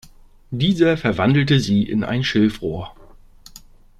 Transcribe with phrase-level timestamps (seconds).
[0.49, 2.95] Dieser verwandelte sie in ein Schilfrohr.